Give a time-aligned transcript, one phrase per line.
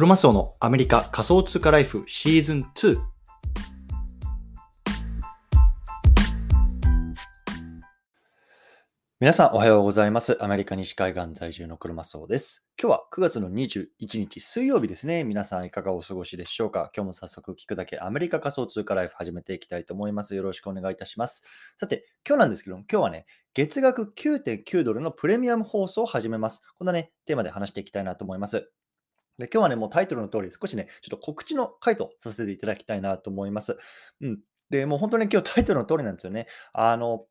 [0.00, 2.98] クロマスオのアメリカ仮想通貨ライフシーズン2。
[9.20, 10.42] 皆さんおはようございます。
[10.42, 12.64] アメリカ西海岸在住のクロマスオです。
[12.82, 15.22] 今日は9月の21日水曜日ですね。
[15.24, 16.90] 皆さんいかがお過ごしでしょうか？
[16.96, 20.34] 今日も早速聞くだけアメリカ仮想通貨ライフ始めていきたいと思います。
[20.34, 21.42] よろしくお願いいたします。
[21.78, 26.62] さて、今日なんですけども、今日はね、月額9.9ドルのプレミアム放送を始めます。
[26.78, 28.72] こんなね、テーマで話していきたいなと思います。
[29.40, 33.78] で今日はね、もうタイトルの通り、少しね、ちょっと告知の回答させていただきたいなと思います。
[34.20, 34.38] うん。
[34.70, 36.46] で、もう本当に今日タイトルの通りなんですよね。
[36.72, 37.26] あの、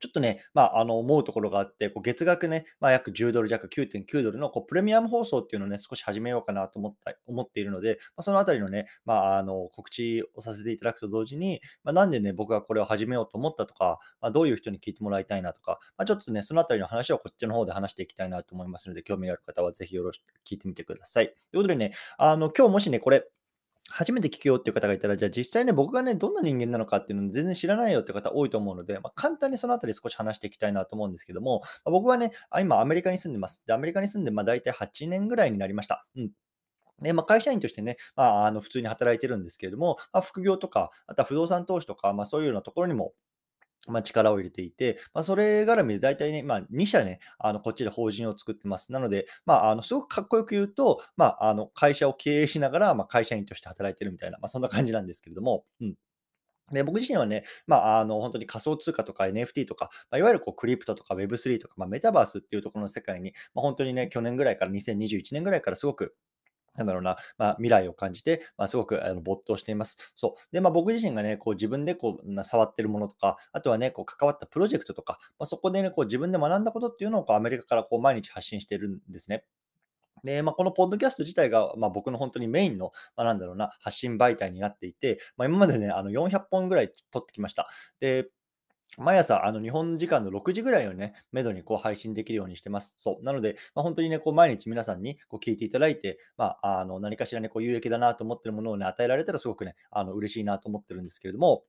[0.00, 21.28] ちょっとね、まあ、あの、思うところがあって、こう月額ね、まあ、約10ドル弱、9.9ドルのこうプレミアム放送っていうのをね、少し始めようかなと思った思っているので、まあ、そのあたりのね、まあ、あの、告知をさせていただくと同時に、まあ、なんでね、僕がこれを始めようと思ったとか、まあ、どういう人に聞いてもらいたいなとか、まあ、ちょっとね、そのあたりの話をこっちの方で話していきたいなと思いますので、興味がある方はぜひよろしく聞いてみてください。
[21.28, 23.28] ということでね、あの、今日もしね、これ、
[23.90, 33.62] 初めて聞くよっていう方がいたら、じゃあ実際ね、僕がね、どんな人間なのかっていうのを全然知らないよって方多いと思うので、まあ、簡単にそのあたり少し話していきたいなと思うんですけども、まあ僕はね、今アメリカに住んでます。
[33.66, 36.06] で、アメリカに住んで、まあ大体8年ぐらいになりました。
[36.16, 36.30] うん。
[37.00, 43.12] で、まあ、会社員としてね、まあ、あの普通に働いてるんですけれども、まあ、副業とか、あとは不動産投資とか、まあ、そういうようなところにも、
[43.88, 48.92] まあ、力を入れていて、まあ、それ絡みで大体ね、まあ、2社ね、あのこっちで法人を作ってます。
[48.92, 55.94] なので、まあ、あのすごくかっこよく言うと、まあ、あの会社を経営しながら、まあ、会社員として働いてるみたいな、まあ、そんな感じなんですけれども、うん。
[56.72, 66.16] で僕自身はね、まあ、あの本当に仮想通貨とか NFT とか、まあ、いわゆるこうクリプトとか Web3 とか、まあ、メタバースっていうところの世界に、まあ、本当にね、去年ぐらいから2021年ぐらいからすごく
[66.76, 69.96] なんだろうな、まあ、未来を感じて、まあ、すごくあの没頭しています。
[70.14, 70.54] そう。
[70.54, 79.44] で、まあ、僕自身がね、こう自分でこう触ってるものとか、あとはね、こう関わったプロジェクトとか、まあ、そこでね、こう自分で学んだことっていうのをこうアメリカからこう毎日発信してるんですね。
[80.24, 87.68] で、まあ、このポッドキャスト自体が、まあ、僕の本当にメインの、まあ、なんだろうな、発信媒体になっていて、まあ、今までね、あの400本ぐらい撮ってきました。
[88.00, 88.28] で、
[88.98, 92.94] 毎朝、あの日本時間の6時ぐらいをね、めどにこう配信できるようにしてます。
[92.98, 93.24] そう。
[93.24, 101.64] なので、まあ、本当にね、こう毎日皆さんにこう聞いていただいて、まあ、あの何かしらね、こう有益だなと思ってるものをね、与えられたらすごくね、あの嬉しいなと思ってるんですけれども、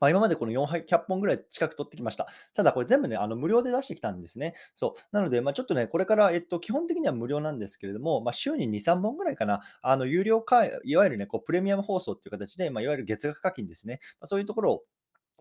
[0.00, 2.26] まあ、今までこの400本ぐらい近く取ってきました。
[2.54, 4.54] ただこれ全部ね、あの無料で出してきたんですね。
[4.74, 5.00] そう。
[5.12, 14.00] なので、まあ、ちょっとね、これから、えっと、基本的には無料なんですけれども、まあ、週に2、3本ぐらいかな、あの有料か、いわゆるね、こうプレミアム放送っていう形で、まあ、いわゆる月額課金ですね。
[14.20, 14.82] まあ、そういうところを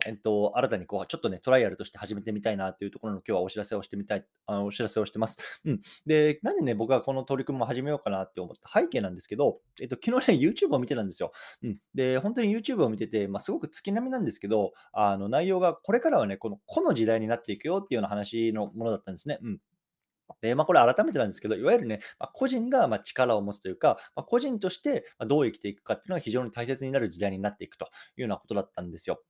[0.05, 5.37] えっと、新たにこう、ちょっとね、トライアルとして始めてみたいなというところの今日はお知らせをしてみたい、あのお知らせをしてます。
[5.63, 5.81] うん。
[6.05, 11.31] で、なんでね、僕がこの取り組みを始めようかなって思った背景なんですけど、えっと、昨日ね、YouTube を見てたんですよ。
[11.63, 11.77] うん。
[11.93, 19.39] で、本当に YouTube を見てて、まあ、すごく月並みなんですけど、あの、内容がこれからはね、この個の時代になっていくよっていうような話のものだったんですね。
[19.41, 19.59] うん。
[20.41, 29.21] で、まあ、これ改めてなんですけど、いわゆるね、まあ、個人がまあ力を持つというか、まあ、個人としてどう生きていくかっていうのが非常に大切になる時代になっていくというようなことだったんですよ。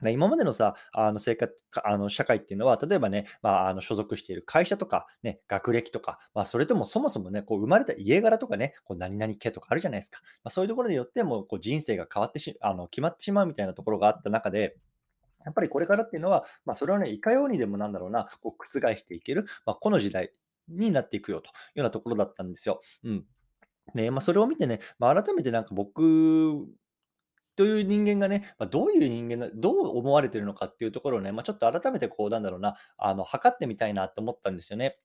[0.00, 1.54] で今までのさ、あの生活、
[1.84, 10.20] あの社会っていうのは、例えばね、まあ、あの所属している会社とか、ね、学歴とか、まあ、それともそもそもね、こう生まれた家柄とかね、こう何々系とかあるじゃないですか。
[10.42, 14.76] まあ、そういうところによってもこう人生が変わってしあの決まってしまうみたいなところがあった中で、
[15.44, 20.32] やっぱりこれからっていうのは、まあ、それをね、いかようにでもなんだろうな、こう覆していける、まあ、この時代
[20.68, 22.80] になっていくよというようなところだったんですよ。
[23.04, 23.24] うん
[23.94, 26.66] ねまあ、それを見てね、まあ、改めてなんか僕
[27.56, 34.98] という人間がね、まあ、どういう人間どう思われてるのかっていうところをね、まあ、ちょっと改めてこう、なんだろうな、あの、測ってみたいなと思ったんですよね。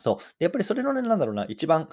[0.00, 0.16] そう。
[0.38, 1.88] で、やっぱりそれのね、なんだろうな、一番、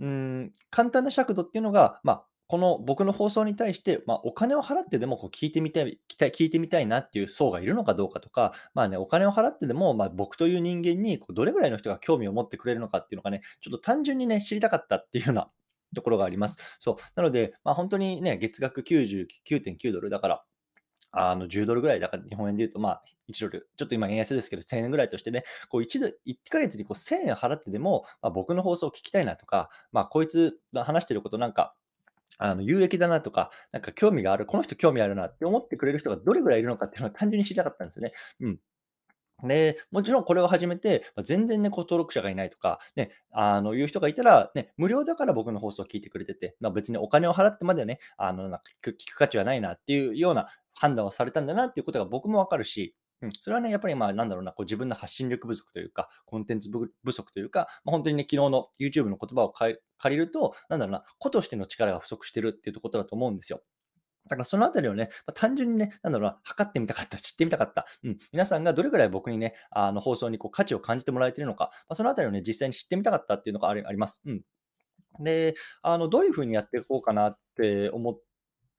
[0.00, 15.50] うん、簡単な尺度っていうのが、まあ、この僕の放送に対して、まあ、お金を払ってでもこう聞いてみたい、きたい聞いてみたいなっていう層がいるのかどうかとか、まあね、お金を払ってでも、まあ、僕という人間にこうどれぐらいの人が興味を持ってくれるのかっていうのがね、ちょっと単純にね、知りたかったっていうような
[15.94, 16.58] ところがあります。
[16.78, 16.96] そう。
[17.14, 20.44] なので、まあ、本当にね、月額99.9ドルだから、
[21.12, 31.74] あの10ドルぐらいだから、日本円で言うと、まあ、1ドル、ちょっと今円安ですけど、1000円ぐらいとしてね、こう 1, ド1ヶ月にこう1000円払ってでも、まあ、僕の放送を聞きたいなとか、まあ、こいつが話してることなんか、
[32.38, 38.12] あの有益だなとか、なんか興味がある、この人興味あるなって思ってくれる人がどれぐらいいるのかっていうのは単純に知りたかったんですよね。
[38.40, 38.58] うん。
[39.42, 56.70] で、もちろんこれを始めて、ま、全然ね、こう登録者がいないとか、ね、あの、いう人がいたら、ね、無料だから僕の放送を聞いてくれてて、ま、別にお金を払ってまでね、あの、なんか聞く聞く価値はないなっていうような判断をされたんだなっていうことが僕もわかるし、うん、それはね、やっぱりまあ、なんだろうな、こう自分の発信力不足というか、コンテンツ
[57.04, 59.78] 不足というか、ま、ほんとにね、昨日の YouTube の言葉を借
[60.08, 63.62] りると、なんだろうな、個としての力が不足してるっていうことだと思うんですよ。
[64.28, 67.86] だからそのあたりをね、ま、単純にね、なんだろうな、測ってみたかった、知ってみたかった。
[68.04, 74.20] うん、皆さんがどれぐらい僕にね、あの、放送にこう価値を感じてもらえているのか、まあ、そのあたりをね、実際に知ってみたかったっていうのがありあります。
[74.24, 74.42] うん。
[75.20, 78.18] で、あの、どういう風にやっていこうかなって思っ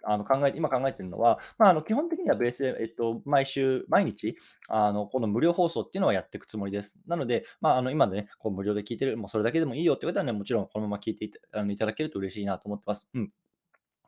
[0.03, 4.37] あの、考え今考えてるのは、まあ、あの、基本的にはベースで、えっと、毎週、毎日、
[4.69, 6.97] あの、この無料放送っていうのはやっていくつもりです。
[7.07, 13.09] なので、まあ、あの、今でね、こう無料で聞いてる、もうそれだけでもいいよって方はね、もちろんこのまま聞いていたあの、いただけると嬉しいなと思ってます。
[13.13, 13.31] うん。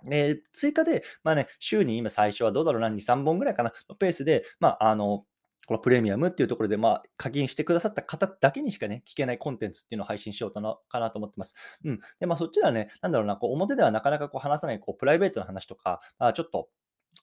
[0.06, 5.26] で、追加で、まあね、週に今最初はどうだろうな、2、3本ぐらいかな、のペースで、まあ、あの、
[5.70, 11.54] このプレミアムっていうところで、まあ、課金してくださった方だけにしかね、聞けないコンテンツっていうのを配信しようかなかなと思ってます。
[11.86, 12.00] うん。
[12.20, 16.70] で、まあ、そっちはね、なんだろうな、こう表ではなかなかこう話さない、こうプライベートな話とか、まあ、ちょっと、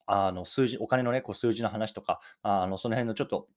[0.07, 3.49] あの、数字、お金のね、こう数字の話とか、あの、その辺のちょっと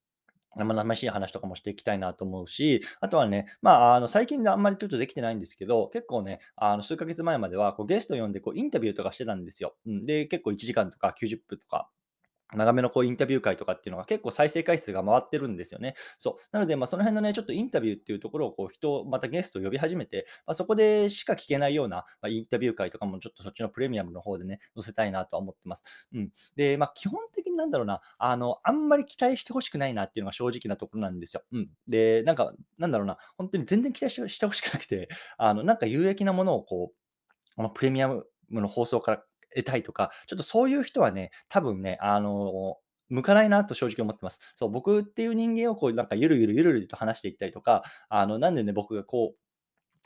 [0.55, 9.75] 生々しい話とかもしていきたいなと思うし、あとはね、まあ、あの、最近であんまりちょっとできてないんですけど、結構ね、あの、数ヶ月前までは、こう、ゲスト呼んで、こう、インタビューとかしてたんですよ。
[9.85, 10.05] うん。
[10.05, 11.89] で、結構1時間とか90分とか、
[12.55, 15.95] 長めのこうインタビュー会とかっていうのが結構再生回数が回ってるんですよね。
[16.17, 16.43] そう。
[16.51, 25.83] なので、まあ、その辺のね、ちょっとインタビューっていうところをこう人をまたゲストを呼び始めて、まあ、そこでしか聞けないような、まあ、インタビュー会とかもちょっとそっちのプレミアムの方でね、載せたいなとは思ってます。
[26.13, 26.31] うん。
[26.55, 31.43] で、まあ、基本的になんだろうな、あの、あんまり期待してほしくないなっていうのが正直なところなんですよ。
[31.51, 31.69] うん。
[31.87, 39.23] で、なんか、なんだろうな、本当に全然期待してほしくなくて、あの、なんか有益なものをこう、このプレミアムの放送から
[39.55, 42.77] 得たいとか、ちょっとそういう人はね、多分ね、あの、
[43.09, 44.39] 向かないなと正直思ってます。
[44.55, 49.39] そう、僕っていう人間をこうなんかゆるゆるゆるゆると話していったりとか、あの、なんでね、僕がこう、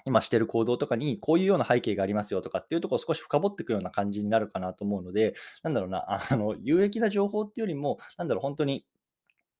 [0.06, 8.86] 今してる行動とかに、こういうような背景がありますよとかっていうとこを少し深掘っていくような感じになるかなと思うので、なんだろうな、あの、有益な情報っていうよりも、なんだろう、本当に、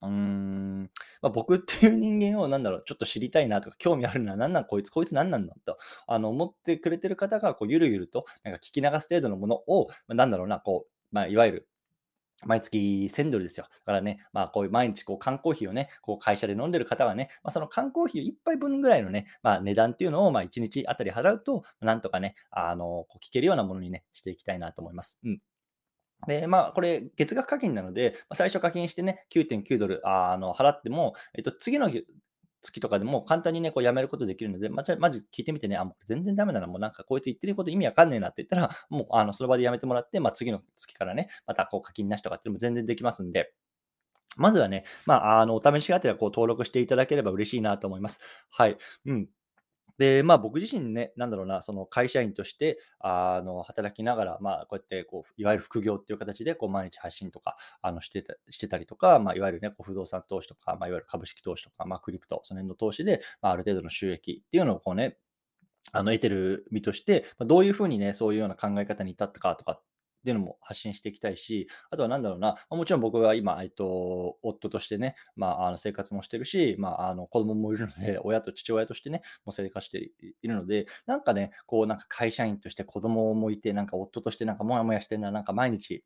[0.08, 0.82] うーん、
[1.22, 5.78] まあ、僕っていう人間をなんだろう、ちょっと知りたいなとか、興味あるな、なんなんこいつ、こいつなんなんだと、
[6.08, 11.68] あの、思ってくれてる方が、こう、ゆるゆると、なんか聞き流す程度のものを、まあ、なんだろうな、こう、まあ、いわゆる
[12.46, 13.68] 毎月1000ドルですよ。
[13.72, 25.20] だからね、まあこういう毎日こう缶コーヒーをね、こう会社で飲んでる方はね、まあ、その缶コーヒー1杯分ぐらいのね、まあ値段っていうのをまあ1日あたり払うと、なんとかね、あの、こう聞けるようなものにね、していきたいなと思います。
[25.24, 25.40] うん。
[26.28, 31.90] で、まあ、これ、月額課金なので、最初課金してね、9.9ドル、あの、払っても、えっと、次の
[32.64, 43.54] 月とかでも簡単にね、こうやめることできるので、まじまず聞いてみてね、あ、もう全然ダメなら、もうなんかこいつ言ってること意味わかんねえなって言ったら、 もうあのその場でやめてもらって、まあ、次の月からね、またこう課金なしとかっていうのも全然できますんで、
[44.36, 48.20] まずはね、まあ、あの、お試しがあったらこう登録していただければ嬉しいなと思います。
[48.50, 48.78] はい。
[49.06, 49.30] うん。
[49.98, 65.18] で、まあ、僕自身ね、なんだろうな、その会社員として、あの、働きながら、まあ、こうやって、こう、いわゆる副業っていう形で、こう、毎日発信とか、あの、してたしてたりとか、まあ、いわゆるね、こう不動産投資とか、まあ、いわゆる株式投資とか、まあ、クリプト、その辺の投資で、まあ、ある程度の収益っていうのをこうね、
[65.92, 69.82] あの、得てる身として、まあ、どういうふうにね、そういうような考え方に至ったかとか
[70.24, 80.12] っていうのも発信していきたいし、あとはなんだろうな、まもちろん僕は今、えっと、夫としてね、まあ、あの生活もしてるし、まあ、あの子供もいるので、親と父親としてね、もう生活して
[80.42, 86.06] いるので、なんかね、こう、なんか会社員として子供もいて、なんか夫としてなんかモヤモヤしてんな、なんか毎日、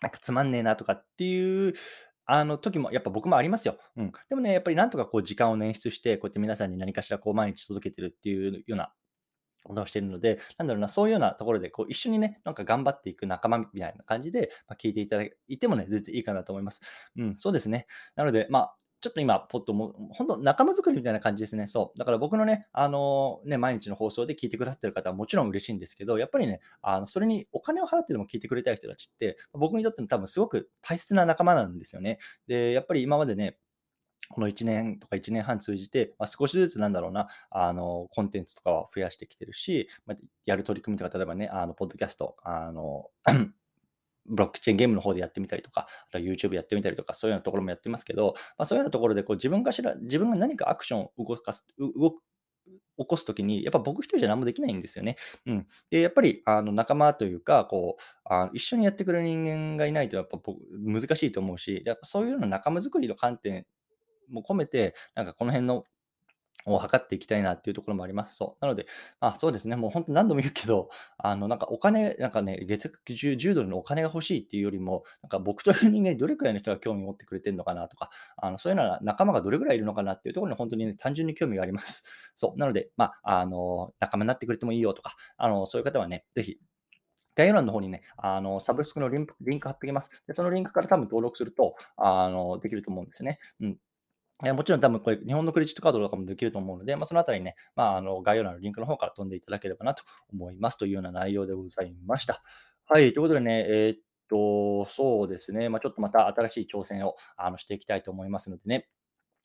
[0.00, 1.74] なんかつまんねえなとかっていう
[2.26, 3.76] あの時もやっぱ僕もありますよ。
[3.96, 4.12] うん。
[4.28, 8.92] でもね、やっぱりなんとかこう時間を捻出して、こうやって皆さんに何かしらこう毎日届けてるっていうような
[9.64, 16.80] ことをしているので、なんだろうな、そういうようなところで、こう、一緒にね、なんか頑張っていく仲間みたいな感じで、まあ、聞いていただいてもね、全然いいかなと思います。
[17.16, 17.86] うん、そうですね。
[18.14, 21.66] なので、まあ、ちょっと今、ポッとも、本当仲間作りみたいな感じですね。
[21.66, 21.98] そう。
[21.98, 32.18] だから僕のね、あのー、ね、毎日の放送で聞いてくださってる方はもちろん嬉しいんですけど、やっぱりね、あの、それにお金を払ってでも聞いてくれたい人たちって、僕にとっても多分すごく大切な仲間なんですよね。
[32.46, 33.58] で、やっぱり今までね、
[34.28, 43.10] この1年とか1年半通じて、まあ、少しずつなんだろうな、あの、コンテンツとかは増やしてきてるし、まあ、やる取り組みとか、例えばね、あの、ポッドキャスト、あの、
[44.26, 52.22] ブロックチェーンゲームの方でやってみたりとか、あとは YouTube やってみたりとか、そういうようなところもやってますけど、まあ、そういうようなところでこう自分がしら、自分が何かアクションを動かす、動く、
[52.96, 55.16] 起こすときに、やっぱ僕一人じゃ何もできないんですよね。
[55.46, 55.66] うん。
[55.90, 63.66] で、やっぱり、あの、仲間というか、こう、あ一緒にやってくれる人間がいないと、やっぱ僕、難しいと思うし、やっぱそういうような仲間作りの観点
[64.28, 65.84] も込めて、なんかこの辺の
[66.66, 68.36] を測っていきたいなっていうところもあります。
[68.36, 68.64] そう。
[68.64, 68.86] なので、
[69.20, 70.88] まあそうですね、もう本当何度も言うけど、
[71.18, 82.04] あの、なんかお金、なんかね、月額 10, 10ドルのお金が欲しいっていうよりも、なんか僕という人間にどれくらいの人が興味を持ってくれてるのかなとか、あのそういうのは仲間がどれくらいいるのかなっていうところに本当にね、単純に興味があります。
[82.34, 82.58] そう。
[82.58, 86.58] なので、まあ、あの、仲間になってくれてもいいよとか、あの、そういう方はね、ぜひ、
[87.36, 90.10] 概要欄の方にね、あの、サブスクのリンクリンク貼っておきます。
[90.26, 93.38] で、そのリンクから多分登録すると、あの、できると思うんですね。
[93.60, 93.78] うん。
[94.42, 102.42] えもちろん多分これ、日本のクレジットカードとかもできると思うので、まあ、そのあたりね、まあ、あの概要欄のリンクの方から飛んでいただければなと思いますというような内容でございました。
[102.86, 103.98] はい、ということでね、えーっ
[104.28, 108.88] と、そうですね、まあ、ちょっとまた新しい挑戦をあのしていきたいと思いますのでね、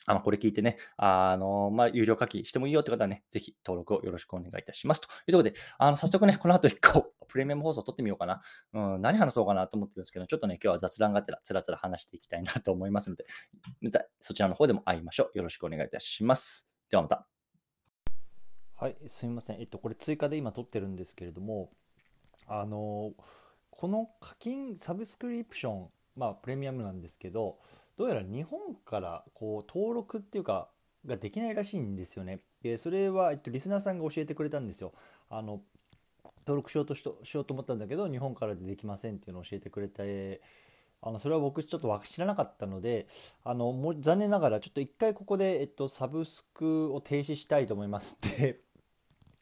[0.05, 5.01] あの、これ聞いてね、あの、まあ、有料課金してもいいよって方はね、ぜひ登録をよろしくお願いいたします。
[5.01, 8.41] というころで、あの、早速ね、この後1個、 プレミアム放送撮ってみようかな。
[8.73, 13.25] うん、何話そうかなと思ってるんですけど、ちょっとね、今日は雑談がてら、つらつら話していきたいなと思いますので、
[13.81, 15.37] またそちらの方でも会いましょう。
[15.37, 16.69] よろしくお願いいたします。
[16.89, 17.27] ではまた。
[18.75, 19.59] はい、すみません。
[19.59, 21.71] えっと、これ追加で今撮ってるんですけれども、
[22.47, 23.11] あの、
[23.69, 27.59] この課金サブスクリプション、まあ、プレミアムなんですけど、
[27.99, 30.69] どうやら日本からこう登録っていうか
[31.05, 32.39] ができないらしいんですよね。
[32.63, 34.93] でそれは、えっと、リスナーさんが教えてくれたんですよ。
[35.29, 35.59] あの
[36.47, 40.41] 登録しようとししようと思ったんだけど日本からでできませんっていうのを教えてくれて
[41.01, 43.07] あのそれは僕ちょっと知らなかったので
[43.43, 48.61] あのもう残念ながらちょっと一回ここで、えっと、サブスクを停止したいと思いますって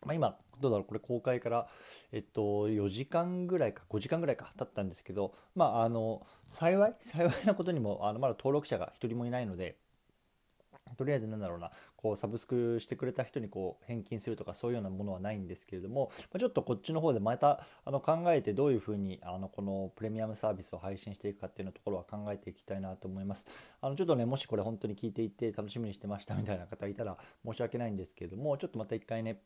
[0.04, 1.68] まあ今どうだろうこれ公開から、
[2.12, 9.78] えっと、4時間ぐらいか5時間ぐらいか経ったんですけどまああの幸い 幸いなことにもあのまだ登録者が1人もいないので
[10.96, 23.48] とりあえずなんだろうなこうサブスクしてくれた人にこう返金するとかそういうようなものはないんですけれどもちょっとこっちの方でまたあの考えてどういうふうにあのこのプレミアムサービスを配信していくかっていうのところは考えていきたいなと思います。
[23.82, 29.42] あのちょっとねもしこれ本当に聞いていて楽しみにしてましたみたいな方いたら申し訳ないんですけれどもちょっとまた一回ね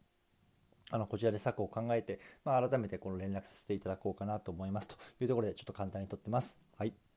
[0.90, 6.60] あのこちらで策を考えて、まあ、改めてこの連絡させていただこうかなと思いますというところでちょっと簡単に撮ってます。
[6.78, 7.11] はい